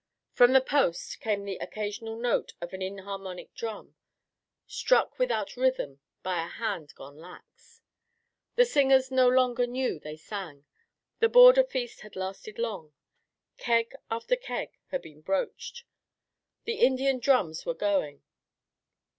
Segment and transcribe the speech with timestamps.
[0.33, 3.93] From the post came the occasional note of an inharmonic drum,
[4.65, 7.83] struck without rhythm by a hand gone lax.
[8.55, 10.65] The singers no longer knew they sang.
[11.19, 12.93] The border feast had lasted long.
[13.59, 15.83] Keg after keg had been broached.
[16.63, 18.23] The Indian drums were going.